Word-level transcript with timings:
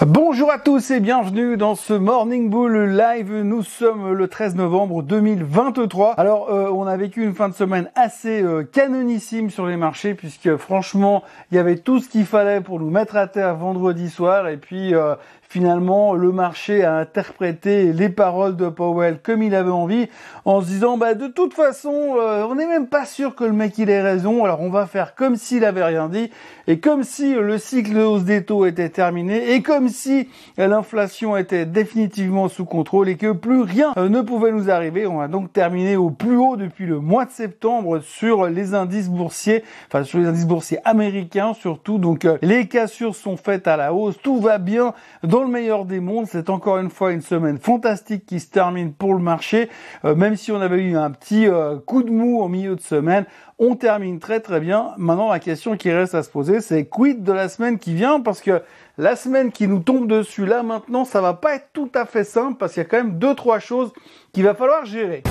Bonjour 0.00 0.50
à 0.50 0.58
tous 0.58 0.90
et 0.90 1.00
bienvenue 1.00 1.58
dans 1.58 1.74
ce 1.74 1.92
Morning 1.92 2.48
Bull 2.48 2.96
Live. 2.96 3.30
Nous 3.30 3.62
sommes 3.62 4.14
le 4.14 4.26
13 4.26 4.54
novembre 4.54 5.02
2023. 5.02 6.12
Alors, 6.12 6.48
euh, 6.48 6.70
on 6.70 6.86
a 6.86 6.96
vécu 6.96 7.22
une 7.22 7.34
fin 7.34 7.50
de 7.50 7.54
semaine 7.54 7.90
assez 7.94 8.42
euh, 8.42 8.64
canonissime 8.64 9.50
sur 9.50 9.66
les 9.66 9.76
marchés 9.76 10.14
puisque 10.14 10.56
franchement, 10.56 11.22
il 11.50 11.56
y 11.56 11.58
avait 11.58 11.76
tout 11.76 12.00
ce 12.00 12.08
qu'il 12.08 12.24
fallait 12.24 12.62
pour 12.62 12.80
nous 12.80 12.88
mettre 12.88 13.16
à 13.16 13.26
terre 13.26 13.54
vendredi 13.54 14.08
soir 14.08 14.48
et 14.48 14.56
puis 14.56 14.94
euh, 14.94 15.14
finalement 15.52 16.14
le 16.14 16.32
marché 16.32 16.82
a 16.82 16.96
interprété 16.96 17.92
les 17.92 18.08
paroles 18.08 18.56
de 18.56 18.70
Powell 18.70 19.18
comme 19.22 19.42
il 19.42 19.54
avait 19.54 19.70
envie 19.70 20.08
en 20.46 20.62
se 20.62 20.66
disant 20.66 20.96
bah 20.96 21.12
de 21.12 21.26
toute 21.26 21.52
façon 21.52 22.14
euh, 22.18 22.46
on 22.48 22.54
n'est 22.54 22.66
même 22.66 22.86
pas 22.86 23.04
sûr 23.04 23.34
que 23.34 23.44
le 23.44 23.52
mec 23.52 23.76
il 23.76 23.90
ait 23.90 24.00
raison 24.00 24.46
alors 24.46 24.62
on 24.62 24.70
va 24.70 24.86
faire 24.86 25.14
comme 25.14 25.36
s'il 25.36 25.66
avait 25.66 25.84
rien 25.84 26.08
dit 26.08 26.30
et 26.68 26.78
comme 26.78 27.04
si 27.04 27.34
le 27.34 27.58
cycle 27.58 27.92
de 27.92 28.00
hausse 28.00 28.24
des 28.24 28.44
taux 28.44 28.64
était 28.64 28.88
terminé 28.88 29.52
et 29.52 29.62
comme 29.62 29.88
si 29.88 30.28
l'inflation 30.56 31.36
était 31.36 31.66
définitivement 31.66 32.48
sous 32.48 32.64
contrôle 32.64 33.08
et 33.08 33.16
que 33.16 33.32
plus 33.32 33.62
rien 33.62 33.92
euh, 33.96 34.08
ne 34.08 34.20
pouvait 34.20 34.52
nous 34.52 34.70
arriver. 34.70 35.06
On 35.06 35.20
a 35.20 35.28
donc 35.28 35.52
terminé 35.52 35.96
au 35.96 36.10
plus 36.10 36.36
haut 36.36 36.56
depuis 36.56 36.86
le 36.86 37.00
mois 37.00 37.24
de 37.24 37.30
septembre 37.30 38.00
sur 38.00 38.46
les 38.46 38.74
indices 38.74 39.08
boursiers 39.08 39.64
enfin 39.88 40.04
sur 40.04 40.18
les 40.18 40.26
indices 40.26 40.46
boursiers 40.46 40.78
américains 40.84 41.52
surtout. 41.54 41.98
Donc 41.98 42.24
euh, 42.24 42.38
les 42.42 42.68
cassures 42.68 43.16
sont 43.16 43.36
faites 43.36 43.66
à 43.66 43.76
la 43.76 43.92
hausse 43.92 44.16
tout 44.22 44.40
va 44.40 44.58
bien 44.58 44.94
le 45.42 45.48
meilleur 45.48 45.84
des 45.84 46.00
mondes, 46.00 46.26
c'est 46.26 46.50
encore 46.50 46.78
une 46.78 46.90
fois 46.90 47.12
une 47.12 47.20
semaine 47.20 47.58
fantastique 47.58 48.26
qui 48.26 48.40
se 48.40 48.48
termine 48.48 48.92
pour 48.92 49.14
le 49.14 49.20
marché. 49.20 49.68
Euh, 50.04 50.14
même 50.14 50.36
si 50.36 50.52
on 50.52 50.60
avait 50.60 50.82
eu 50.82 50.96
un 50.96 51.10
petit 51.10 51.46
euh, 51.46 51.78
coup 51.78 52.02
de 52.02 52.10
mou 52.10 52.40
au 52.40 52.48
milieu 52.48 52.76
de 52.76 52.80
semaine, 52.80 53.26
on 53.58 53.76
termine 53.76 54.18
très 54.18 54.40
très 54.40 54.60
bien. 54.60 54.92
Maintenant, 54.96 55.30
la 55.30 55.38
question 55.38 55.76
qui 55.76 55.90
reste 55.92 56.14
à 56.14 56.22
se 56.22 56.30
poser, 56.30 56.60
c'est 56.60 56.86
quid 56.86 57.22
de 57.22 57.32
la 57.32 57.48
semaine 57.48 57.78
qui 57.78 57.94
vient? 57.94 58.20
Parce 58.20 58.40
que 58.40 58.62
la 58.98 59.16
semaine 59.16 59.52
qui 59.52 59.68
nous 59.68 59.80
tombe 59.80 60.06
dessus 60.06 60.46
là 60.46 60.62
maintenant, 60.62 61.04
ça 61.04 61.20
va 61.20 61.34
pas 61.34 61.54
être 61.54 61.68
tout 61.72 61.90
à 61.94 62.06
fait 62.06 62.24
simple 62.24 62.56
parce 62.58 62.74
qu'il 62.74 62.82
y 62.82 62.86
a 62.86 62.88
quand 62.88 62.98
même 62.98 63.18
deux 63.18 63.34
trois 63.34 63.58
choses 63.58 63.92
qu'il 64.32 64.44
va 64.44 64.54
falloir 64.54 64.84
gérer. 64.84 65.22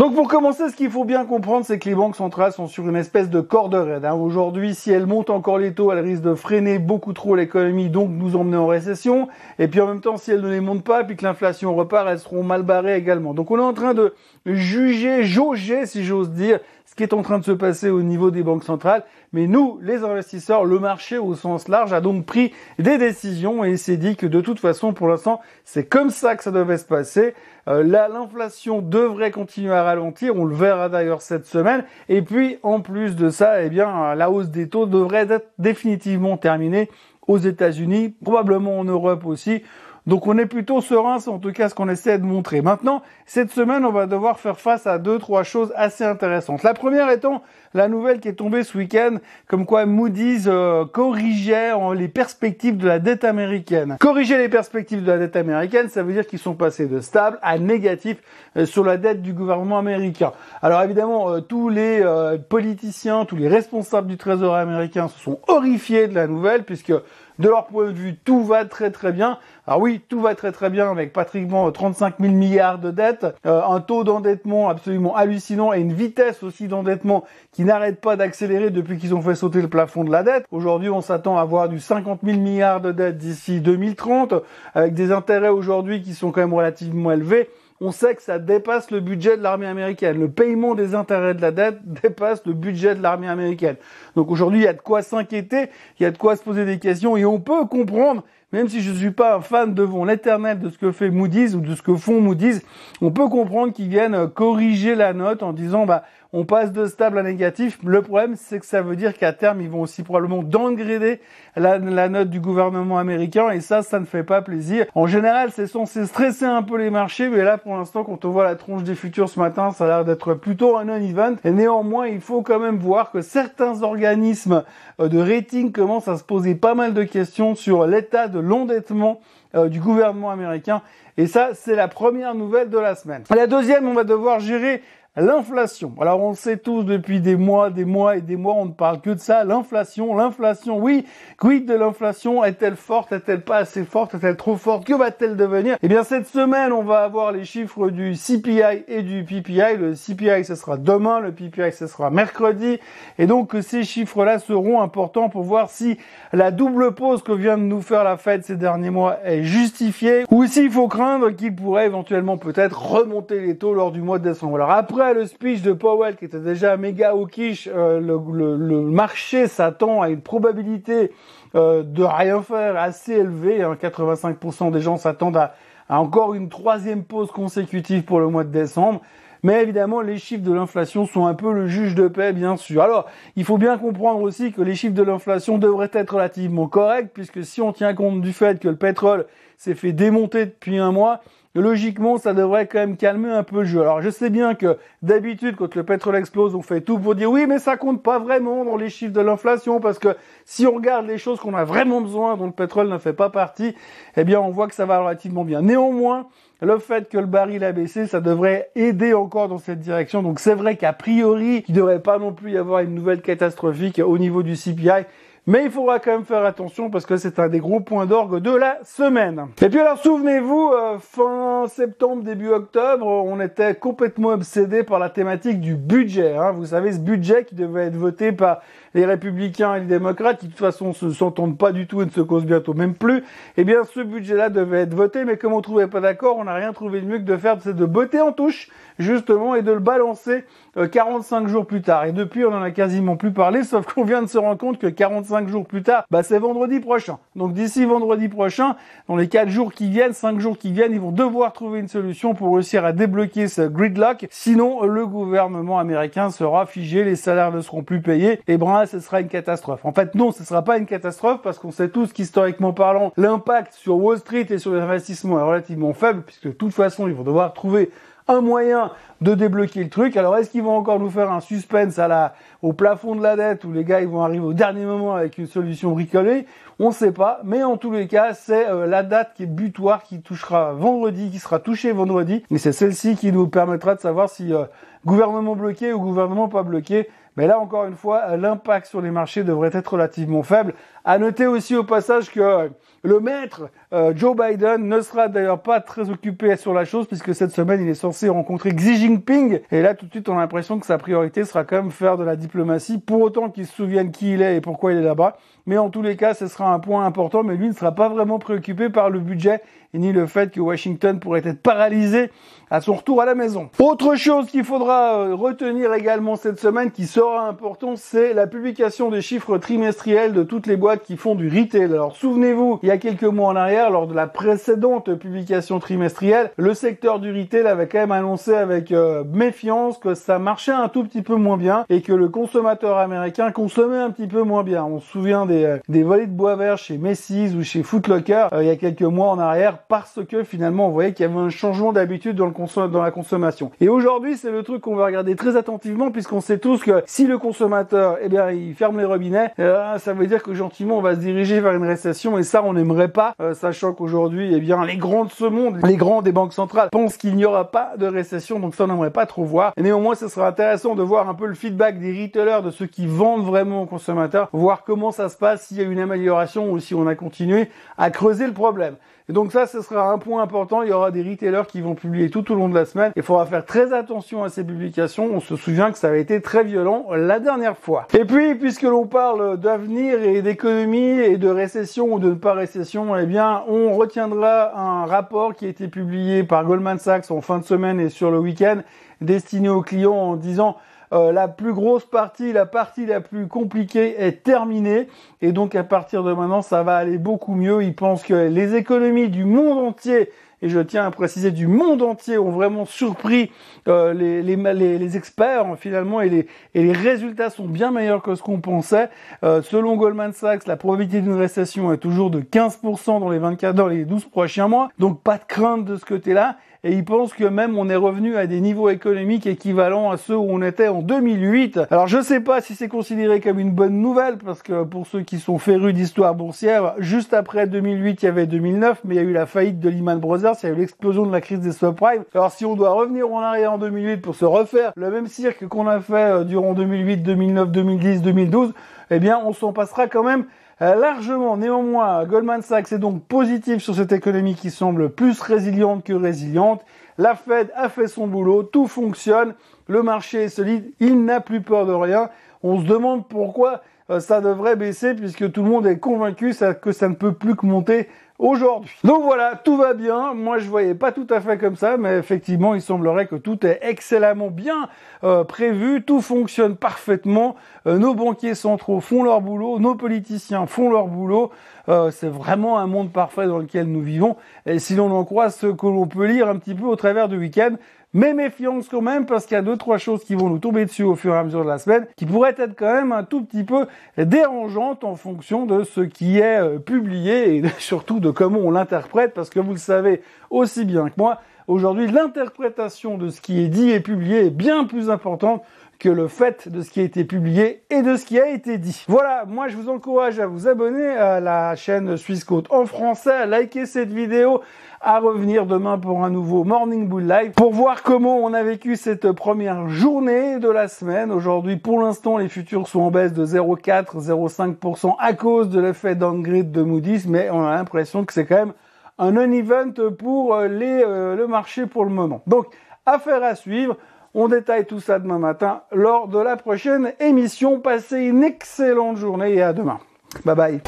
Donc 0.00 0.14
pour 0.14 0.28
commencer, 0.28 0.70
ce 0.70 0.76
qu'il 0.76 0.90
faut 0.90 1.04
bien 1.04 1.26
comprendre, 1.26 1.66
c'est 1.66 1.78
que 1.78 1.86
les 1.86 1.94
banques 1.94 2.16
centrales 2.16 2.54
sont 2.54 2.66
sur 2.66 2.88
une 2.88 2.96
espèce 2.96 3.28
de 3.28 3.42
corde 3.42 3.74
raide. 3.74 4.06
Hein. 4.06 4.14
Aujourd'hui, 4.14 4.74
si 4.74 4.90
elles 4.90 5.04
montent 5.04 5.28
encore 5.28 5.58
les 5.58 5.74
taux, 5.74 5.92
elles 5.92 5.98
risquent 5.98 6.22
de 6.22 6.34
freiner 6.34 6.78
beaucoup 6.78 7.12
trop 7.12 7.36
l'économie, 7.36 7.90
donc 7.90 8.08
nous 8.08 8.34
emmener 8.34 8.56
en 8.56 8.66
récession. 8.66 9.28
Et 9.58 9.68
puis 9.68 9.78
en 9.82 9.86
même 9.86 10.00
temps, 10.00 10.16
si 10.16 10.30
elles 10.30 10.40
ne 10.40 10.48
les 10.48 10.62
montent 10.62 10.84
pas, 10.84 11.04
puis 11.04 11.16
que 11.16 11.24
l'inflation 11.24 11.74
repart, 11.74 12.08
elles 12.08 12.18
seront 12.18 12.42
mal 12.42 12.62
barrées 12.62 12.96
également. 12.96 13.34
Donc 13.34 13.50
on 13.50 13.58
est 13.58 13.62
en 13.62 13.74
train 13.74 13.92
de 13.92 14.14
juger, 14.46 15.22
jauger, 15.24 15.84
si 15.84 16.02
j'ose 16.02 16.30
dire, 16.30 16.60
ce 16.90 16.96
qui 16.96 17.04
est 17.04 17.14
en 17.14 17.22
train 17.22 17.38
de 17.38 17.44
se 17.44 17.52
passer 17.52 17.88
au 17.88 18.02
niveau 18.02 18.32
des 18.32 18.42
banques 18.42 18.64
centrales. 18.64 19.04
Mais 19.32 19.46
nous, 19.46 19.78
les 19.80 20.02
investisseurs, 20.02 20.64
le 20.64 20.80
marché 20.80 21.18
au 21.18 21.36
sens 21.36 21.68
large 21.68 21.92
a 21.92 22.00
donc 22.00 22.26
pris 22.26 22.52
des 22.80 22.98
décisions 22.98 23.62
et 23.62 23.76
s'est 23.76 23.96
dit 23.96 24.16
que 24.16 24.26
de 24.26 24.40
toute 24.40 24.58
façon, 24.58 24.92
pour 24.92 25.06
l'instant, 25.06 25.40
c'est 25.64 25.84
comme 25.84 26.10
ça 26.10 26.34
que 26.34 26.42
ça 26.42 26.50
devait 26.50 26.78
se 26.78 26.84
passer. 26.84 27.34
Euh, 27.68 27.84
là, 27.84 28.08
l'inflation 28.08 28.82
devrait 28.82 29.30
continuer 29.30 29.72
à 29.72 29.84
ralentir. 29.84 30.34
On 30.34 30.44
le 30.44 30.56
verra 30.56 30.88
d'ailleurs 30.88 31.22
cette 31.22 31.46
semaine. 31.46 31.84
Et 32.08 32.22
puis, 32.22 32.58
en 32.64 32.80
plus 32.80 33.14
de 33.14 33.30
ça, 33.30 33.62
eh 33.62 33.68
bien, 33.68 34.16
la 34.16 34.28
hausse 34.28 34.48
des 34.48 34.68
taux 34.68 34.86
devrait 34.86 35.28
être 35.30 35.46
définitivement 35.60 36.38
terminée 36.38 36.90
aux 37.28 37.38
États-Unis, 37.38 38.16
probablement 38.24 38.80
en 38.80 38.84
Europe 38.84 39.26
aussi. 39.26 39.62
Donc 40.10 40.26
on 40.26 40.36
est 40.38 40.46
plutôt 40.46 40.80
serein, 40.80 41.20
c'est 41.20 41.30
en 41.30 41.38
tout 41.38 41.52
cas 41.52 41.68
ce 41.68 41.74
qu'on 41.76 41.88
essaie 41.88 42.18
de 42.18 42.24
montrer. 42.24 42.62
Maintenant, 42.62 43.00
cette 43.26 43.52
semaine, 43.52 43.84
on 43.84 43.92
va 43.92 44.06
devoir 44.06 44.40
faire 44.40 44.58
face 44.58 44.88
à 44.88 44.98
deux, 44.98 45.20
trois 45.20 45.44
choses 45.44 45.72
assez 45.76 46.02
intéressantes. 46.02 46.64
La 46.64 46.74
première 46.74 47.08
étant 47.10 47.44
la 47.74 47.86
nouvelle 47.86 48.18
qui 48.18 48.26
est 48.26 48.32
tombée 48.32 48.64
ce 48.64 48.76
week-end, 48.76 49.18
comme 49.46 49.66
quoi 49.66 49.86
Moody's 49.86 50.48
euh, 50.48 50.84
corrigeait 50.84 51.70
les 51.94 52.08
perspectives 52.08 52.76
de 52.76 52.88
la 52.88 52.98
dette 52.98 53.22
américaine. 53.22 53.98
Corriger 54.00 54.36
les 54.36 54.48
perspectives 54.48 55.04
de 55.04 55.06
la 55.06 55.18
dette 55.18 55.36
américaine, 55.36 55.88
ça 55.88 56.02
veut 56.02 56.12
dire 56.12 56.26
qu'ils 56.26 56.40
sont 56.40 56.54
passés 56.54 56.86
de 56.86 57.00
stable 57.00 57.38
à 57.40 57.60
négatif 57.60 58.16
euh, 58.56 58.66
sur 58.66 58.82
la 58.82 58.96
dette 58.96 59.22
du 59.22 59.32
gouvernement 59.32 59.78
américain. 59.78 60.32
Alors 60.60 60.82
évidemment, 60.82 61.30
euh, 61.30 61.40
tous 61.40 61.68
les 61.68 62.04
politiciens, 62.48 63.26
tous 63.26 63.36
les 63.36 63.46
responsables 63.46 64.08
du 64.08 64.16
Trésor 64.16 64.56
américain 64.56 65.06
se 65.06 65.20
sont 65.20 65.38
horrifiés 65.46 66.08
de 66.08 66.16
la 66.16 66.26
nouvelle, 66.26 66.64
puisque 66.64 66.92
de 67.40 67.48
leur 67.48 67.66
point 67.66 67.86
de 67.86 67.92
vue, 67.92 68.16
tout 68.22 68.44
va 68.44 68.66
très 68.66 68.90
très 68.90 69.12
bien. 69.12 69.38
Alors 69.66 69.80
oui, 69.80 70.02
tout 70.08 70.20
va 70.20 70.34
très 70.34 70.52
très 70.52 70.68
bien 70.68 70.90
avec 70.90 71.12
pratiquement 71.12 71.72
35 71.72 72.16
000 72.20 72.34
milliards 72.34 72.78
de 72.78 72.90
dettes, 72.90 73.26
euh, 73.46 73.62
un 73.66 73.80
taux 73.80 74.04
d'endettement 74.04 74.68
absolument 74.68 75.16
hallucinant 75.16 75.72
et 75.72 75.80
une 75.80 75.94
vitesse 75.94 76.42
aussi 76.42 76.68
d'endettement 76.68 77.24
qui 77.52 77.64
n'arrête 77.64 78.00
pas 78.00 78.16
d'accélérer 78.16 78.68
depuis 78.68 78.98
qu'ils 78.98 79.14
ont 79.14 79.22
fait 79.22 79.34
sauter 79.34 79.62
le 79.62 79.68
plafond 79.68 80.04
de 80.04 80.12
la 80.12 80.22
dette. 80.22 80.44
Aujourd'hui, 80.50 80.90
on 80.90 81.00
s'attend 81.00 81.38
à 81.38 81.40
avoir 81.40 81.70
du 81.70 81.80
50 81.80 82.20
000 82.22 82.38
milliards 82.38 82.82
de 82.82 82.92
dettes 82.92 83.16
d'ici 83.16 83.60
2030, 83.60 84.34
avec 84.74 84.92
des 84.92 85.10
intérêts 85.10 85.48
aujourd'hui 85.48 86.02
qui 86.02 86.12
sont 86.12 86.32
quand 86.32 86.42
même 86.42 86.54
relativement 86.54 87.10
élevés 87.10 87.48
on 87.80 87.92
sait 87.92 88.14
que 88.14 88.22
ça 88.22 88.38
dépasse 88.38 88.90
le 88.90 89.00
budget 89.00 89.38
de 89.38 89.42
l'armée 89.42 89.66
américaine. 89.66 90.18
Le 90.18 90.30
paiement 90.30 90.74
des 90.74 90.94
intérêts 90.94 91.34
de 91.34 91.40
la 91.40 91.50
dette 91.50 91.78
dépasse 91.84 92.44
le 92.44 92.52
budget 92.52 92.94
de 92.94 93.02
l'armée 93.02 93.28
américaine. 93.28 93.76
Donc 94.16 94.30
aujourd'hui, 94.30 94.60
il 94.60 94.64
y 94.64 94.68
a 94.68 94.74
de 94.74 94.80
quoi 94.80 95.02
s'inquiéter, 95.02 95.70
il 95.98 96.02
y 96.02 96.06
a 96.06 96.10
de 96.10 96.18
quoi 96.18 96.36
se 96.36 96.42
poser 96.42 96.64
des 96.64 96.78
questions 96.78 97.16
et 97.16 97.24
on 97.24 97.40
peut 97.40 97.64
comprendre 97.66 98.22
même 98.52 98.68
si 98.68 98.80
je 98.80 98.90
ne 98.90 98.96
suis 98.96 99.10
pas 99.12 99.36
un 99.36 99.40
fan 99.40 99.74
devant 99.74 100.04
l'éternel 100.04 100.58
de 100.58 100.70
ce 100.70 100.78
que 100.78 100.90
fait 100.90 101.10
Moody's 101.10 101.54
ou 101.54 101.60
de 101.60 101.74
ce 101.76 101.82
que 101.82 101.94
font 101.94 102.20
Moody's, 102.20 102.62
on 103.00 103.12
peut 103.12 103.28
comprendre 103.28 103.72
qu'ils 103.72 103.88
viennent 103.88 104.28
corriger 104.28 104.96
la 104.96 105.12
note 105.12 105.44
en 105.44 105.52
disant 105.52 105.86
bah 105.86 106.02
on 106.32 106.44
passe 106.44 106.70
de 106.70 106.86
stable 106.86 107.18
à 107.18 107.22
négatif. 107.22 107.78
Le 107.84 108.02
problème, 108.02 108.36
c'est 108.36 108.60
que 108.60 108.66
ça 108.66 108.82
veut 108.82 108.94
dire 108.94 109.18
qu'à 109.18 109.32
terme, 109.32 109.60
ils 109.60 109.68
vont 109.68 109.80
aussi 109.80 110.02
probablement 110.04 110.42
downgrader 110.42 111.20
la, 111.56 112.08
note 112.08 112.30
du 112.30 112.40
gouvernement 112.40 112.98
américain 112.98 113.50
et 113.50 113.60
ça, 113.60 113.82
ça 113.82 113.98
ne 113.98 114.04
fait 114.04 114.22
pas 114.22 114.40
plaisir. 114.40 114.86
En 114.94 115.06
général, 115.06 115.50
c'est 115.52 115.66
censé 115.66 116.06
stresser 116.06 116.44
un 116.44 116.62
peu 116.62 116.76
les 116.76 116.90
marchés, 116.90 117.28
mais 117.28 117.42
là, 117.42 117.58
pour 117.58 117.76
l'instant, 117.76 118.04
quand 118.04 118.24
on 118.24 118.30
voit 118.30 118.44
la 118.44 118.54
tronche 118.54 118.84
des 118.84 118.94
futurs 118.94 119.28
ce 119.28 119.40
matin, 119.40 119.72
ça 119.72 119.84
a 119.84 119.88
l'air 119.88 120.04
d'être 120.04 120.34
plutôt 120.34 120.76
un 120.76 120.84
non-event. 120.84 121.34
Et 121.44 121.50
néanmoins, 121.50 122.06
il 122.06 122.20
faut 122.20 122.42
quand 122.42 122.60
même 122.60 122.78
voir 122.78 123.10
que 123.10 123.22
certains 123.22 123.82
organismes 123.82 124.62
euh, 125.00 125.08
de 125.08 125.18
rating 125.18 125.72
commencent 125.72 126.08
à 126.08 126.16
se 126.16 126.24
poser 126.24 126.54
pas 126.54 126.74
mal 126.74 126.94
de 126.94 127.02
questions 127.02 127.56
sur 127.56 127.86
l'état 127.86 128.28
de 128.28 128.38
l'endettement 128.38 129.20
euh, 129.56 129.68
du 129.68 129.80
gouvernement 129.80 130.30
américain. 130.30 130.82
Et 131.16 131.26
ça, 131.26 131.50
c'est 131.54 131.74
la 131.74 131.88
première 131.88 132.36
nouvelle 132.36 132.70
de 132.70 132.78
la 132.78 132.94
semaine. 132.94 133.24
La 133.34 133.48
deuxième, 133.48 133.88
on 133.88 133.94
va 133.94 134.04
devoir 134.04 134.38
gérer 134.38 134.80
L'inflation. 135.20 135.92
Alors 136.00 136.22
on 136.22 136.30
le 136.30 136.34
sait 136.34 136.56
tous 136.56 136.82
depuis 136.82 137.20
des 137.20 137.36
mois, 137.36 137.68
des 137.68 137.84
mois 137.84 138.16
et 138.16 138.22
des 138.22 138.36
mois, 138.36 138.54
on 138.54 138.64
ne 138.64 138.72
parle 138.72 139.02
que 139.02 139.10
de 139.10 139.18
ça. 139.18 139.44
L'inflation, 139.44 140.16
l'inflation, 140.16 140.78
oui. 140.78 141.04
Quid 141.38 141.66
de 141.66 141.74
l'inflation? 141.74 142.42
Est-elle 142.42 142.76
forte? 142.76 143.12
Est-elle 143.12 143.42
pas 143.42 143.58
assez 143.58 143.84
forte? 143.84 144.14
Est-elle 144.14 144.36
trop 144.36 144.56
forte? 144.56 144.86
Que 144.86 144.94
va-t-elle 144.94 145.36
devenir? 145.36 145.76
Eh 145.82 145.88
bien 145.88 146.04
cette 146.04 146.26
semaine, 146.26 146.72
on 146.72 146.82
va 146.82 147.02
avoir 147.02 147.32
les 147.32 147.44
chiffres 147.44 147.90
du 147.90 148.14
CPI 148.14 148.84
et 148.88 149.02
du 149.02 149.24
PPI. 149.24 149.76
Le 149.78 149.92
CPI, 149.92 150.44
ce 150.46 150.54
sera 150.54 150.78
demain, 150.78 151.20
le 151.20 151.32
PPI, 151.32 151.72
ce 151.72 151.86
sera 151.86 152.10
mercredi. 152.10 152.78
Et 153.18 153.26
donc 153.26 153.54
ces 153.60 153.84
chiffres-là 153.84 154.38
seront 154.38 154.80
importants 154.80 155.28
pour 155.28 155.42
voir 155.42 155.68
si 155.68 155.98
la 156.32 156.50
double 156.50 156.94
pause 156.94 157.22
que 157.22 157.32
vient 157.32 157.58
de 157.58 157.62
nous 157.62 157.82
faire 157.82 158.04
la 158.04 158.16
Fed 158.16 158.42
ces 158.44 158.56
derniers 158.56 158.90
mois 158.90 159.18
est 159.24 159.42
justifiée 159.42 160.24
ou 160.30 160.46
s'il 160.46 160.70
faut 160.70 160.88
craindre 160.88 161.30
qu'il 161.30 161.54
pourrait 161.54 161.84
éventuellement 161.84 162.38
peut-être 162.38 162.90
remonter 162.90 163.40
les 163.40 163.58
taux 163.58 163.74
lors 163.74 163.92
du 163.92 164.00
mois 164.00 164.18
de 164.18 164.24
décembre. 164.24 164.56
Alors 164.56 164.70
après 164.70 165.09
le 165.12 165.26
speech 165.26 165.62
de 165.62 165.72
Powell 165.72 166.16
qui 166.16 166.24
était 166.24 166.40
déjà 166.40 166.76
méga 166.76 167.10
hawkish, 167.10 167.68
euh, 167.72 168.00
le, 168.00 168.80
marché 168.82 169.46
s'attend 169.46 170.02
à 170.02 170.08
une 170.08 170.20
probabilité 170.20 171.12
euh, 171.54 171.82
de 171.82 172.02
rien 172.02 172.42
faire 172.42 172.76
assez 172.76 173.12
élevée. 173.12 173.60
85% 173.60 174.66
hein. 174.66 174.70
des 174.70 174.80
gens 174.80 174.96
s'attendent 174.96 175.36
à, 175.36 175.54
encore 175.88 176.34
une 176.34 176.48
troisième 176.48 177.04
pause 177.04 177.30
consécutive 177.30 178.04
pour 178.04 178.20
le 178.20 178.28
mois 178.28 178.44
de 178.44 178.50
décembre. 178.50 179.00
Mais 179.42 179.62
évidemment, 179.62 180.02
les 180.02 180.18
chiffres 180.18 180.44
de 180.44 180.52
l'inflation 180.52 181.06
sont 181.06 181.26
un 181.26 181.34
peu 181.34 181.52
le 181.52 181.66
juge 181.66 181.94
de 181.94 182.08
paix, 182.08 182.32
bien 182.32 182.56
sûr. 182.56 182.82
Alors, 182.82 183.06
il 183.36 183.44
faut 183.44 183.56
bien 183.56 183.78
comprendre 183.78 184.20
aussi 184.20 184.52
que 184.52 184.60
les 184.60 184.74
chiffres 184.74 184.94
de 184.94 185.02
l'inflation 185.02 185.56
devraient 185.56 185.90
être 185.94 186.14
relativement 186.14 186.68
corrects, 186.68 187.10
puisque 187.14 187.42
si 187.42 187.62
on 187.62 187.72
tient 187.72 187.94
compte 187.94 188.20
du 188.20 188.34
fait 188.34 188.60
que 188.60 188.68
le 188.68 188.76
pétrole 188.76 189.26
s'est 189.56 189.74
fait 189.74 189.92
démonter 189.92 190.44
depuis 190.44 190.78
un 190.78 190.92
mois, 190.92 191.22
logiquement, 191.54 192.18
ça 192.18 192.32
devrait 192.32 192.66
quand 192.66 192.78
même 192.78 192.96
calmer 192.96 193.30
un 193.30 193.42
peu 193.42 193.60
le 193.60 193.64
jeu. 193.64 193.80
Alors, 193.80 194.02
je 194.02 194.10
sais 194.10 194.30
bien 194.30 194.54
que 194.54 194.78
d'habitude, 195.02 195.56
quand 195.56 195.74
le 195.74 195.82
pétrole 195.82 196.16
explose, 196.16 196.54
on 196.54 196.62
fait 196.62 196.80
tout 196.80 196.98
pour 196.98 197.14
dire 197.14 197.30
oui, 197.30 197.46
mais 197.46 197.58
ça 197.58 197.76
compte 197.76 198.02
pas 198.02 198.18
vraiment 198.18 198.64
dans 198.64 198.76
les 198.76 198.88
chiffres 198.88 199.12
de 199.12 199.20
l'inflation, 199.20 199.80
parce 199.80 199.98
que 199.98 200.16
si 200.44 200.66
on 200.66 200.74
regarde 200.74 201.06
les 201.06 201.18
choses 201.18 201.40
qu'on 201.40 201.54
a 201.54 201.64
vraiment 201.64 202.00
besoin, 202.00 202.36
dont 202.36 202.46
le 202.46 202.52
pétrole 202.52 202.88
ne 202.88 202.98
fait 202.98 203.12
pas 203.12 203.30
partie, 203.30 203.74
eh 204.16 204.24
bien, 204.24 204.40
on 204.40 204.50
voit 204.50 204.68
que 204.68 204.74
ça 204.74 204.86
va 204.86 205.00
relativement 205.00 205.44
bien. 205.44 205.62
Néanmoins, 205.62 206.28
le 206.62 206.78
fait 206.78 207.08
que 207.08 207.18
le 207.18 207.26
baril 207.26 207.64
a 207.64 207.72
baissé, 207.72 208.06
ça 208.06 208.20
devrait 208.20 208.70
aider 208.74 209.14
encore 209.14 209.48
dans 209.48 209.58
cette 209.58 209.80
direction. 209.80 210.22
Donc 210.22 210.38
c'est 210.40 210.54
vrai 210.54 210.76
qu'a 210.76 210.92
priori, 210.92 211.64
il 211.68 211.74
ne 211.74 211.80
devrait 211.80 212.00
pas 212.00 212.18
non 212.18 212.32
plus 212.32 212.52
y 212.52 212.58
avoir 212.58 212.80
une 212.80 212.94
nouvelle 212.94 213.22
catastrophique 213.22 214.00
au 214.04 214.18
niveau 214.18 214.42
du 214.42 214.54
CPI. 214.54 215.06
Mais 215.46 215.64
il 215.64 215.70
faudra 215.70 215.98
quand 215.98 216.12
même 216.12 216.24
faire 216.24 216.44
attention 216.44 216.90
parce 216.90 217.06
que 217.06 217.16
c'est 217.16 217.38
un 217.38 217.48
des 217.48 217.60
gros 217.60 217.80
points 217.80 218.04
d'orgue 218.04 218.40
de 218.40 218.54
la 218.54 218.78
semaine. 218.84 219.46
Et 219.62 219.70
puis 219.70 219.80
alors 219.80 219.98
souvenez-vous, 219.98 220.70
euh, 220.72 220.98
fin 220.98 221.66
septembre, 221.66 222.22
début 222.22 222.50
octobre, 222.50 223.06
on 223.06 223.40
était 223.40 223.74
complètement 223.74 224.28
obsédé 224.28 224.82
par 224.82 224.98
la 224.98 225.08
thématique 225.08 225.60
du 225.60 225.76
budget. 225.76 226.36
Hein. 226.36 226.52
Vous 226.52 226.66
savez, 226.66 226.92
ce 226.92 226.98
budget 226.98 227.44
qui 227.46 227.54
devait 227.54 227.86
être 227.86 227.96
voté 227.96 228.32
par 228.32 228.60
les 228.92 229.06
républicains 229.06 229.76
et 229.76 229.80
les 229.80 229.86
démocrates, 229.86 230.40
qui 230.40 230.46
de 230.46 230.50
toute 230.50 230.60
façon 230.60 230.92
se 230.92 231.10
s'entendent 231.10 231.56
pas 231.56 231.72
du 231.72 231.86
tout 231.86 232.02
et 232.02 232.04
ne 232.04 232.10
se 232.10 232.20
causent 232.20 232.44
bientôt 232.44 232.74
même 232.74 232.94
plus. 232.94 233.24
Eh 233.56 233.64
bien, 233.64 233.84
ce 233.84 234.00
budget-là 234.00 234.50
devait 234.50 234.80
être 234.80 234.94
voté, 234.94 235.24
mais 235.24 235.36
comme 235.36 235.52
on 235.52 235.62
trouvait 235.62 235.86
pas 235.86 236.00
d'accord, 236.00 236.36
on 236.38 236.44
n'a 236.44 236.54
rien 236.54 236.72
trouvé 236.72 237.00
de 237.00 237.06
mieux 237.06 237.18
que 237.18 237.24
de 237.24 237.36
faire, 237.36 237.56
c'est 237.60 237.74
de 237.74 237.84
botter 237.84 238.20
en 238.20 238.32
touche, 238.32 238.68
justement, 238.98 239.54
et 239.54 239.62
de 239.62 239.72
le 239.72 239.78
balancer 239.78 240.44
45 240.90 241.44
euh, 241.44 241.48
jours 241.48 241.66
plus 241.66 241.82
tard. 241.82 242.04
Et 242.04 242.12
depuis, 242.12 242.44
on 242.44 242.52
en 242.52 242.62
a 242.62 242.72
quasiment 242.72 243.16
plus 243.16 243.32
parlé, 243.32 243.62
sauf 243.62 243.92
qu'on 243.92 244.04
vient 244.04 244.22
de 244.22 244.28
se 244.28 244.38
rendre 244.38 244.58
compte 244.58 244.78
que 244.78 244.88
45 244.88 245.29
jours 245.48 245.66
plus 245.66 245.82
tard, 245.82 246.04
bah, 246.10 246.22
c'est 246.22 246.38
vendredi 246.38 246.80
prochain. 246.80 247.18
Donc 247.36 247.52
d'ici 247.52 247.84
vendredi 247.84 248.28
prochain, 248.28 248.76
dans 249.08 249.16
les 249.16 249.28
4 249.28 249.48
jours 249.48 249.72
qui 249.72 249.88
viennent, 249.88 250.12
5 250.12 250.40
jours 250.40 250.58
qui 250.58 250.72
viennent, 250.72 250.92
ils 250.92 251.00
vont 251.00 251.12
devoir 251.12 251.52
trouver 251.52 251.80
une 251.80 251.88
solution 251.88 252.34
pour 252.34 252.54
réussir 252.54 252.84
à 252.84 252.92
débloquer 252.92 253.48
ce 253.48 253.62
gridlock. 253.62 254.26
Sinon, 254.30 254.84
le 254.84 255.06
gouvernement 255.06 255.78
américain 255.78 256.30
sera 256.30 256.66
figé, 256.66 257.04
les 257.04 257.16
salaires 257.16 257.52
ne 257.52 257.60
seront 257.60 257.82
plus 257.82 258.00
payés, 258.00 258.40
et 258.48 258.56
brun, 258.56 258.86
ce 258.86 259.00
sera 259.00 259.20
une 259.20 259.28
catastrophe. 259.28 259.84
En 259.84 259.92
fait, 259.92 260.14
non, 260.14 260.32
ce 260.32 260.44
sera 260.44 260.62
pas 260.62 260.78
une 260.78 260.86
catastrophe 260.86 261.40
parce 261.42 261.58
qu'on 261.58 261.70
sait 261.70 261.88
tous 261.88 262.12
qu'historiquement 262.12 262.72
parlant, 262.72 263.12
l'impact 263.16 263.72
sur 263.74 263.96
Wall 263.96 264.18
Street 264.18 264.46
et 264.50 264.58
sur 264.58 264.72
les 264.72 264.80
investissements 264.80 265.38
est 265.38 265.42
relativement 265.42 265.92
faible 265.92 266.22
puisque 266.22 266.46
de 266.46 266.52
toute 266.52 266.72
façon, 266.72 267.08
ils 267.08 267.14
vont 267.14 267.22
devoir 267.22 267.52
trouver 267.52 267.90
un 268.30 268.40
moyen 268.40 268.92
de 269.20 269.34
débloquer 269.34 269.82
le 269.82 269.90
truc. 269.90 270.16
Alors 270.16 270.36
est-ce 270.36 270.50
qu'ils 270.50 270.62
vont 270.62 270.76
encore 270.76 270.98
nous 270.98 271.10
faire 271.10 271.30
un 271.30 271.40
suspense 271.40 271.98
à 271.98 272.08
la, 272.08 272.34
au 272.62 272.72
plafond 272.72 273.14
de 273.14 273.22
la 273.22 273.36
dette 273.36 273.64
où 273.64 273.72
les 273.72 273.84
gars 273.84 274.00
ils 274.00 274.08
vont 274.08 274.22
arriver 274.22 274.44
au 274.44 274.54
dernier 274.54 274.84
moment 274.84 275.14
avec 275.14 275.36
une 275.36 275.46
solution 275.46 275.90
bricolée? 275.90 276.46
On 276.78 276.88
ne 276.88 276.94
sait 276.94 277.12
pas, 277.12 277.40
mais 277.44 277.62
en 277.62 277.76
tous 277.76 277.90
les 277.90 278.06
cas 278.06 278.32
c'est 278.32 278.68
euh, 278.68 278.86
la 278.86 279.02
date 279.02 279.34
qui 279.34 279.42
est 279.42 279.46
butoir 279.46 280.04
qui 280.04 280.22
touchera 280.22 280.72
vendredi, 280.72 281.30
qui 281.30 281.38
sera 281.38 281.58
touchée 281.58 281.92
vendredi, 281.92 282.44
et 282.50 282.58
c'est 282.58 282.72
celle-ci 282.72 283.16
qui 283.16 283.32
nous 283.32 283.48
permettra 283.48 283.94
de 283.94 284.00
savoir 284.00 284.30
si 284.30 284.54
euh, 284.54 284.64
gouvernement 285.04 285.56
bloqué 285.56 285.92
ou 285.92 286.00
gouvernement 286.00 286.48
pas 286.48 286.62
bloqué. 286.62 287.08
Mais 287.36 287.46
là 287.46 287.58
encore 287.58 287.84
une 287.84 287.94
fois, 287.94 288.36
l'impact 288.36 288.86
sur 288.86 289.00
les 289.00 289.10
marchés 289.10 289.44
devrait 289.44 289.70
être 289.72 289.92
relativement 289.92 290.42
faible. 290.42 290.74
À 291.04 291.18
noter 291.18 291.46
aussi 291.46 291.74
au 291.76 291.84
passage 291.84 292.30
que 292.30 292.70
le 293.02 293.20
maître 293.20 293.70
euh, 293.94 294.12
Joe 294.14 294.36
Biden 294.36 294.86
ne 294.86 295.00
sera 295.00 295.28
d'ailleurs 295.28 295.62
pas 295.62 295.80
très 295.80 296.10
occupé 296.10 296.56
sur 296.56 296.74
la 296.74 296.84
chose 296.84 297.06
puisque 297.06 297.34
cette 297.34 297.52
semaine 297.52 297.80
il 297.80 297.88
est 297.88 297.94
censé 297.94 298.28
rencontrer 298.28 298.74
Xi 298.74 298.96
Jinping 298.96 299.60
et 299.70 299.80
là 299.80 299.94
tout 299.94 300.04
de 300.04 300.10
suite 300.10 300.28
on 300.28 300.36
a 300.36 300.40
l'impression 300.40 300.78
que 300.78 300.84
sa 300.84 300.98
priorité 300.98 301.46
sera 301.46 301.64
quand 301.64 301.76
même 301.76 301.90
faire 301.90 302.18
de 302.18 302.24
la 302.24 302.36
diplomatie 302.36 302.98
pour 302.98 303.22
autant 303.22 303.48
qu'il 303.48 303.66
se 303.66 303.74
souvienne 303.74 304.10
qui 304.10 304.34
il 304.34 304.42
est 304.42 304.56
et 304.56 304.60
pourquoi 304.60 304.92
il 304.92 304.98
est 304.98 305.02
là-bas. 305.02 305.38
Mais 305.64 305.78
en 305.78 305.88
tous 305.88 306.02
les 306.02 306.16
cas 306.16 306.34
ce 306.34 306.46
sera 306.46 306.74
un 306.74 306.78
point 306.78 307.06
important 307.06 307.42
mais 307.42 307.56
lui 307.56 307.68
ne 307.68 307.72
sera 307.72 307.94
pas 307.94 308.10
vraiment 308.10 308.38
préoccupé 308.38 308.90
par 308.90 309.08
le 309.08 309.20
budget 309.20 309.62
et 309.94 309.98
ni 309.98 310.12
le 310.12 310.26
fait 310.26 310.52
que 310.52 310.60
Washington 310.60 311.18
pourrait 311.18 311.42
être 311.44 311.62
paralysé 311.62 312.30
à 312.70 312.80
son 312.80 312.94
retour 312.94 313.20
à 313.20 313.24
la 313.24 313.34
maison. 313.34 313.70
Autre 313.80 314.14
chose 314.14 314.46
qu'il 314.46 314.62
faudra 314.62 315.18
euh, 315.18 315.34
retenir 315.34 315.92
également 315.92 316.36
cette 316.36 316.60
semaine 316.60 316.92
qui 316.92 317.06
sera 317.06 317.48
important, 317.48 317.96
c'est 317.96 318.32
la 318.32 318.46
publication 318.46 319.10
des 319.10 319.22
chiffres 319.22 319.58
trimestriels 319.58 320.32
de 320.32 320.44
toutes 320.44 320.68
les 320.68 320.76
boîtes 320.76 320.89
qui 320.96 321.16
font 321.16 321.34
du 321.34 321.48
retail. 321.48 321.84
Alors 321.84 322.16
souvenez-vous, 322.16 322.80
il 322.82 322.88
y 322.88 322.92
a 322.92 322.98
quelques 322.98 323.24
mois 323.24 323.48
en 323.48 323.56
arrière, 323.56 323.90
lors 323.90 324.06
de 324.06 324.14
la 324.14 324.26
précédente 324.26 325.14
publication 325.14 325.78
trimestrielle, 325.78 326.50
le 326.56 326.74
secteur 326.74 327.20
du 327.20 327.32
retail 327.32 327.66
avait 327.66 327.88
quand 327.88 327.98
même 327.98 328.12
annoncé 328.12 328.54
avec 328.54 328.92
euh, 328.92 329.24
méfiance 329.32 329.98
que 329.98 330.14
ça 330.14 330.38
marchait 330.38 330.72
un 330.72 330.88
tout 330.88 331.04
petit 331.04 331.22
peu 331.22 331.34
moins 331.34 331.56
bien 331.56 331.84
et 331.88 332.02
que 332.02 332.12
le 332.12 332.28
consommateur 332.28 332.98
américain 332.98 333.50
consommait 333.52 333.98
un 333.98 334.10
petit 334.10 334.26
peu 334.26 334.42
moins 334.42 334.62
bien. 334.62 334.84
On 334.84 335.00
se 335.00 335.08
souvient 335.08 335.46
des, 335.46 335.64
euh, 335.64 335.78
des 335.88 336.02
volets 336.02 336.26
de 336.26 336.32
bois 336.32 336.56
vert 336.56 336.78
chez 336.78 336.98
Macy's 336.98 337.54
ou 337.54 337.62
chez 337.62 337.82
Footlocker 337.82 338.48
il 338.58 338.66
y 338.66 338.70
a 338.70 338.76
quelques 338.76 339.02
mois 339.02 339.30
en 339.30 339.38
arrière 339.38 339.78
parce 339.88 340.20
que 340.28 340.42
finalement 340.42 340.86
on 340.86 340.90
voyait 340.90 341.12
qu'il 341.12 341.26
y 341.26 341.28
avait 341.28 341.38
un 341.38 341.50
changement 341.50 341.92
d'habitude 341.92 342.36
dans, 342.36 342.52
dans 342.88 343.02
la 343.02 343.10
consommation. 343.10 343.70
Et 343.80 343.88
aujourd'hui, 343.88 344.36
c'est 344.36 344.50
le 344.50 344.62
truc 344.62 344.82
qu'on 344.82 344.96
va 344.96 345.06
regarder 345.06 345.36
très 345.36 345.56
attentivement 345.56 346.10
puisqu'on 346.10 346.40
sait 346.40 346.58
tous 346.58 346.82
que 346.82 347.02
si 347.06 347.26
le 347.26 347.38
consommateur, 347.38 348.18
eh 348.22 348.28
bien, 348.28 348.50
il 348.50 348.74
ferme 348.74 348.98
les 348.98 349.04
robinets, 349.04 349.52
euh, 349.58 349.98
ça 349.98 350.12
veut 350.12 350.26
dire 350.26 350.42
que 350.42 350.54
on 350.88 351.00
va 351.00 351.14
se 351.14 351.20
diriger 351.20 351.60
vers 351.60 351.72
une 351.72 351.84
récession 351.84 352.38
et 352.38 352.42
ça 352.42 352.62
on 352.64 352.72
n'aimerait 352.72 353.08
pas, 353.08 353.34
euh, 353.40 353.54
sachant 353.54 353.92
qu'aujourd'hui, 353.92 354.54
eh 354.54 354.60
bien, 354.60 354.84
les 354.84 354.96
grands 354.96 355.24
de 355.24 355.30
ce 355.30 355.44
monde, 355.44 355.78
les 355.84 355.96
grands 355.96 356.22
des 356.22 356.32
banques 356.32 356.52
centrales 356.52 356.88
pensent 356.90 357.16
qu'il 357.16 357.36
n'y 357.36 357.44
aura 357.44 357.70
pas 357.70 357.92
de 357.96 358.06
récession, 358.06 358.60
donc 358.60 358.74
ça 358.74 358.84
on 358.84 358.86
n'aimerait 358.88 359.10
pas 359.10 359.26
trop 359.26 359.44
voir. 359.44 359.72
Et 359.76 359.82
néanmoins, 359.82 360.14
ce 360.14 360.28
sera 360.28 360.48
intéressant 360.48 360.94
de 360.94 361.02
voir 361.02 361.28
un 361.28 361.34
peu 361.34 361.46
le 361.46 361.54
feedback 361.54 361.98
des 361.98 362.22
retailers, 362.22 362.62
de 362.62 362.70
ceux 362.70 362.86
qui 362.86 363.06
vendent 363.06 363.44
vraiment 363.44 363.82
aux 363.82 363.86
consommateurs, 363.86 364.48
voir 364.52 364.84
comment 364.84 365.12
ça 365.12 365.28
se 365.28 365.36
passe, 365.36 365.66
s'il 365.66 365.78
y 365.78 365.80
a 365.80 365.84
une 365.84 366.00
amélioration 366.00 366.70
ou 366.70 366.78
si 366.78 366.94
on 366.94 367.06
a 367.06 367.14
continué 367.14 367.68
à 367.98 368.10
creuser 368.10 368.46
le 368.46 368.54
problème. 368.54 368.94
Et 369.30 369.32
donc 369.32 369.52
ça, 369.52 369.68
ce 369.68 369.80
sera 369.80 370.10
un 370.10 370.18
point 370.18 370.42
important. 370.42 370.82
Il 370.82 370.88
y 370.88 370.92
aura 370.92 371.12
des 371.12 371.22
retailers 371.22 371.68
qui 371.68 371.80
vont 371.80 371.94
publier 371.94 372.30
tout 372.30 372.50
au 372.50 372.56
long 372.56 372.68
de 372.68 372.74
la 372.74 372.84
semaine. 372.84 373.12
Il 373.14 373.22
faudra 373.22 373.46
faire 373.46 373.64
très 373.64 373.92
attention 373.92 374.42
à 374.42 374.48
ces 374.48 374.64
publications. 374.64 375.30
On 375.32 375.38
se 375.38 375.54
souvient 375.54 375.92
que 375.92 375.98
ça 375.98 376.08
avait 376.08 376.20
été 376.20 376.40
très 376.40 376.64
violent 376.64 377.06
la 377.12 377.38
dernière 377.38 377.76
fois. 377.76 378.08
Et 378.12 378.24
puis, 378.24 378.56
puisque 378.56 378.82
l'on 378.82 379.06
parle 379.06 379.56
d'avenir 379.56 380.20
et 380.20 380.42
d'économie 380.42 381.20
et 381.20 381.36
de 381.36 381.48
récession 381.48 382.14
ou 382.14 382.18
de 382.18 382.30
ne 382.30 382.34
pas 382.34 382.54
récession, 382.54 383.16
eh 383.16 383.24
bien, 383.24 383.62
on 383.68 383.94
retiendra 383.94 384.76
un 384.76 385.06
rapport 385.06 385.54
qui 385.54 385.66
a 385.66 385.68
été 385.68 385.86
publié 385.86 386.42
par 386.42 386.64
Goldman 386.64 386.98
Sachs 386.98 387.30
en 387.30 387.40
fin 387.40 387.60
de 387.60 387.64
semaine 387.64 388.00
et 388.00 388.08
sur 388.08 388.32
le 388.32 388.40
week-end 388.40 388.78
destiné 389.20 389.68
aux 389.68 389.82
clients 389.82 390.12
en 390.12 390.34
disant 390.34 390.76
euh, 391.12 391.32
la 391.32 391.48
plus 391.48 391.72
grosse 391.72 392.04
partie, 392.04 392.52
la 392.52 392.66
partie 392.66 393.06
la 393.06 393.20
plus 393.20 393.48
compliquée 393.48 394.20
est 394.22 394.42
terminée. 394.42 395.08
Et 395.42 395.52
donc 395.52 395.74
à 395.74 395.84
partir 395.84 396.22
de 396.22 396.32
maintenant, 396.32 396.62
ça 396.62 396.82
va 396.82 396.96
aller 396.96 397.18
beaucoup 397.18 397.54
mieux. 397.54 397.82
Ils 397.82 397.94
pensent 397.94 398.22
que 398.22 398.48
les 398.48 398.74
économies 398.74 399.28
du 399.28 399.44
monde 399.44 399.78
entier 399.78 400.30
et 400.62 400.68
je 400.68 400.80
tiens 400.80 401.06
à 401.06 401.10
préciser 401.10 401.50
du 401.50 401.66
monde 401.66 402.02
entier 402.02 402.38
ont 402.38 402.50
vraiment 402.50 402.84
surpris 402.84 403.50
euh, 403.88 404.12
les, 404.12 405.16
experts 405.16 405.66
finalement 405.78 406.20
et 406.20 406.28
les, 406.28 406.46
et 406.74 406.82
les 406.82 406.92
résultats 406.92 407.50
sont 407.50 407.66
bien 407.66 407.90
meilleurs 407.90 408.22
que 408.22 408.34
ce 408.34 408.42
qu'on 408.42 408.60
pensait. 408.60 409.08
Euh, 409.42 409.62
selon 409.62 409.96
Goldman 409.96 410.32
Sachs, 410.32 410.66
la 410.66 410.76
probabilité 410.76 411.20
d'une 411.20 411.34
récession 411.34 411.92
est 411.92 411.98
toujours 411.98 412.30
de 412.30 412.40
15% 412.40 413.20
dans 413.20 413.30
les 413.30 413.38
24 413.38 413.74
dans 413.74 413.86
les 413.86 414.04
12 414.04 414.26
prochains 414.26 414.68
mois, 414.68 414.90
donc 414.98 415.22
pas 415.22 415.38
de 415.38 415.44
crainte 415.46 415.84
de 415.84 415.96
ce 415.96 416.04
côté-là 416.04 416.56
et 416.82 416.92
ils 416.92 417.04
pensent 417.04 417.34
que 417.34 417.44
même 417.44 417.78
on 417.78 417.88
est 417.88 417.96
revenu 417.96 418.36
à 418.36 418.46
des 418.46 418.60
niveaux 418.60 418.88
économiques 418.88 419.46
équivalents 419.46 420.10
à 420.10 420.16
ceux 420.16 420.36
où 420.36 420.46
on 420.48 420.62
était 420.62 420.88
en 420.88 421.02
2008. 421.02 421.80
Alors 421.90 422.06
je 422.06 422.22
sais 422.22 422.40
pas 422.40 422.60
si 422.60 422.74
c'est 422.74 422.88
considéré 422.88 423.40
comme 423.40 423.58
une 423.58 423.72
bonne 423.72 424.00
nouvelle 424.00 424.38
parce 424.38 424.62
que 424.62 424.84
pour 424.84 425.06
ceux 425.06 425.20
qui 425.20 425.38
sont 425.38 425.58
férus 425.58 425.92
d'histoire 425.92 426.34
boursière, 426.34 426.94
juste 426.98 427.34
après 427.34 427.66
2008 427.66 428.22
il 428.22 428.24
y 428.24 428.28
avait 428.28 428.46
2009 428.46 429.00
mais 429.04 429.16
il 429.16 429.18
y 429.18 429.20
a 429.20 429.24
eu 429.24 429.32
la 429.32 429.46
faillite 429.46 429.80
de 429.80 429.90
Lehman 429.90 430.18
Brothers, 430.18 430.54
il 430.62 430.66
y 430.66 430.72
a 430.72 430.74
eu 430.74 430.78
l'explosion 430.78 431.26
de 431.26 431.32
la 431.32 431.40
crise 431.40 431.60
des 431.60 431.72
subprimes. 431.72 432.24
Alors 432.34 432.50
si 432.50 432.64
on 432.64 432.76
doit 432.76 432.90
revenir 432.90 433.30
en 433.30 433.40
arrière 433.40 433.74
en 433.74 433.78
2008 433.78 434.18
pour 434.18 434.34
se 434.34 434.44
refaire 434.44 434.92
le 434.96 435.10
même 435.10 435.26
cirque 435.26 435.66
qu'on 435.66 435.86
a 435.86 436.00
fait 436.00 436.14
euh, 436.14 436.44
durant 436.44 436.72
2008, 436.72 437.18
2009, 437.18 437.70
2010, 437.70 438.22
2012, 438.22 438.72
eh 439.10 439.18
bien 439.18 439.38
on 439.44 439.52
s'en 439.52 439.72
passera 439.72 440.06
quand 440.06 440.22
même 440.22 440.46
largement. 440.80 441.58
Néanmoins, 441.58 442.24
Goldman 442.24 442.62
Sachs 442.62 442.92
est 442.92 442.98
donc 442.98 443.22
positif 443.24 443.82
sur 443.82 443.94
cette 443.94 444.12
économie 444.12 444.54
qui 444.54 444.70
semble 444.70 445.10
plus 445.10 445.40
résiliente 445.40 446.04
que 446.04 446.14
résiliente. 446.14 446.84
La 447.18 447.34
Fed 447.34 447.70
a 447.74 447.90
fait 447.90 448.08
son 448.08 448.26
boulot, 448.26 448.62
tout 448.62 448.86
fonctionne, 448.86 449.54
le 449.88 450.02
marché 450.02 450.44
est 450.44 450.48
solide, 450.48 450.90
il 450.98 451.24
n'a 451.24 451.40
plus 451.40 451.60
peur 451.60 451.84
de 451.84 451.92
rien. 451.92 452.30
On 452.62 452.80
se 452.80 452.86
demande 452.86 453.28
pourquoi 453.28 453.82
euh, 454.10 454.20
ça 454.20 454.40
devrait 454.40 454.76
baisser 454.76 455.14
puisque 455.14 455.52
tout 455.52 455.62
le 455.62 455.68
monde 455.68 455.86
est 455.86 455.98
convaincu 455.98 456.54
que 456.80 456.92
ça 456.92 457.08
ne 457.08 457.14
peut 457.14 457.32
plus 457.32 457.56
que 457.56 457.66
monter 457.66 458.08
aujourd'hui. 458.40 458.96
Donc 459.04 459.22
voilà, 459.22 459.54
tout 459.54 459.76
va 459.76 459.92
bien. 459.94 460.34
Moi, 460.34 460.58
je 460.58 460.68
voyais 460.68 460.94
pas 460.94 461.12
tout 461.12 461.26
à 461.30 461.40
fait 461.40 461.58
comme 461.58 461.76
ça, 461.76 461.96
mais 461.96 462.16
effectivement, 462.18 462.74
il 462.74 462.80
semblerait 462.80 463.26
que 463.26 463.36
tout 463.36 463.64
est 463.66 463.78
excellemment 463.82 464.48
bien 464.48 464.88
euh, 465.22 465.44
prévu, 465.44 466.02
tout 466.02 466.22
fonctionne 466.22 466.74
parfaitement. 466.74 467.54
Euh, 467.86 467.98
nos 467.98 468.14
banquiers 468.14 468.54
centraux 468.54 469.00
font 469.00 469.22
leur 469.22 469.42
boulot, 469.42 469.78
nos 469.78 469.94
politiciens 469.94 470.66
font 470.66 470.90
leur 470.90 471.06
boulot. 471.06 471.52
Euh, 471.88 472.10
c'est 472.10 472.28
vraiment 472.28 472.78
un 472.78 472.86
monde 472.86 473.12
parfait 473.12 473.46
dans 473.46 473.58
lequel 473.58 473.86
nous 473.86 474.00
vivons. 474.00 474.36
Et 474.64 474.78
si 474.78 474.94
l'on 474.94 475.10
en 475.10 475.24
croit 475.24 475.50
ce 475.50 475.66
que 475.66 475.86
l'on 475.86 476.06
peut 476.06 476.26
lire 476.26 476.48
un 476.48 476.56
petit 476.56 476.74
peu 476.74 476.86
au 476.86 476.96
travers 476.96 477.28
du 477.28 477.36
week-end, 477.36 477.76
mais 478.12 478.34
méfiance 478.34 478.88
quand 478.88 479.00
même 479.00 479.24
parce 479.26 479.46
qu'il 479.46 479.54
y 479.54 479.58
a 479.58 479.62
deux 479.62 479.76
trois 479.76 479.98
choses 479.98 480.24
qui 480.24 480.34
vont 480.34 480.48
nous 480.48 480.58
tomber 480.58 480.84
dessus 480.84 481.04
au 481.04 481.14
fur 481.14 481.34
et 481.34 481.38
à 481.38 481.44
mesure 481.44 481.62
de 481.62 481.68
la 481.68 481.78
semaine 481.78 482.06
qui 482.16 482.26
pourraient 482.26 482.56
être 482.58 482.74
quand 482.76 482.92
même 482.92 483.12
un 483.12 483.22
tout 483.22 483.44
petit 483.44 483.62
peu 483.62 483.86
dérangeantes 484.18 485.04
en 485.04 485.14
fonction 485.14 485.66
de 485.66 485.84
ce 485.84 486.00
qui 486.00 486.38
est 486.38 486.60
euh, 486.60 486.78
publié 486.78 487.56
et 487.56 487.62
surtout 487.78 488.18
de 488.18 488.30
comment 488.30 488.60
on 488.60 488.70
l'interprète 488.72 489.32
parce 489.32 489.50
que 489.50 489.60
vous 489.60 489.72
le 489.72 489.78
savez 489.78 490.22
aussi 490.50 490.84
bien 490.84 491.08
que 491.08 491.14
moi, 491.16 491.40
aujourd'hui 491.68 492.08
l'interprétation 492.08 493.16
de 493.16 493.28
ce 493.28 493.40
qui 493.40 493.60
est 493.60 493.68
dit 493.68 493.90
et 493.90 494.00
publié 494.00 494.46
est 494.46 494.50
bien 494.50 494.84
plus 494.84 495.08
importante 495.08 495.62
que 496.00 496.08
le 496.08 496.28
fait 496.28 496.66
de 496.68 496.80
ce 496.80 496.90
qui 496.90 497.00
a 497.00 497.02
été 497.02 497.24
publié 497.24 497.82
et 497.90 498.00
de 498.00 498.16
ce 498.16 498.24
qui 498.24 498.40
a 498.40 498.48
été 498.48 498.78
dit. 498.78 499.04
Voilà, 499.06 499.44
moi 499.46 499.68
je 499.68 499.76
vous 499.76 499.90
encourage 499.90 500.40
à 500.40 500.46
vous 500.46 500.66
abonner 500.66 501.06
à 501.06 501.40
la 501.40 501.76
chaîne 501.76 502.16
Suisse 502.16 502.42
Côte 502.42 502.66
en 502.70 502.86
français, 502.86 503.30
à 503.30 503.44
liker 503.44 503.84
cette 503.84 504.10
vidéo, 504.10 504.62
à 505.02 505.18
revenir 505.20 505.66
demain 505.66 505.98
pour 505.98 506.24
un 506.24 506.30
nouveau 506.30 506.64
Morning 506.64 507.06
Bull 507.06 507.28
Live 507.28 507.52
pour 507.52 507.72
voir 507.72 508.02
comment 508.02 508.38
on 508.38 508.54
a 508.54 508.62
vécu 508.62 508.96
cette 508.96 509.30
première 509.32 509.90
journée 509.90 510.58
de 510.58 510.70
la 510.70 510.88
semaine. 510.88 511.30
Aujourd'hui, 511.30 511.76
pour 511.76 512.00
l'instant, 512.00 512.38
les 512.38 512.48
futurs 512.48 512.88
sont 512.88 513.00
en 513.00 513.10
baisse 513.10 513.34
de 513.34 513.44
0,4, 513.44 514.26
0,5% 514.26 515.16
à 515.18 515.34
cause 515.34 515.68
de 515.68 515.80
l'effet 515.80 516.14
downgrade 516.14 516.72
de 516.72 516.82
Moody's, 516.82 517.26
mais 517.26 517.50
on 517.50 517.62
a 517.62 517.74
l'impression 517.74 518.24
que 518.24 518.32
c'est 518.32 518.46
quand 518.46 518.56
même 518.56 518.72
un 519.18 519.32
non-event 519.32 519.92
pour 520.18 520.54
euh, 520.54 520.66
euh, 520.66 521.36
le 521.36 521.46
marché 521.46 521.84
pour 521.84 522.04
le 522.04 522.10
moment. 522.10 522.40
Donc, 522.46 522.68
affaire 523.04 523.42
à 523.44 523.54
suivre. 523.54 523.98
On 524.34 524.48
détaille 524.48 524.86
tout 524.86 525.00
ça 525.00 525.18
demain 525.18 525.38
matin 525.38 525.82
lors 525.90 526.28
de 526.28 526.38
la 526.38 526.56
prochaine 526.56 527.12
émission. 527.18 527.80
Passez 527.80 528.18
une 528.18 528.44
excellente 528.44 529.16
journée 529.16 529.54
et 529.54 529.62
à 529.62 529.72
demain. 529.72 529.98
Bye 530.44 530.54
bye. 530.54 530.80